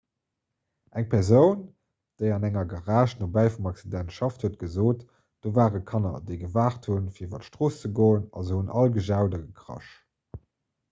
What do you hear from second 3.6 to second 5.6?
accident schafft huet gesot do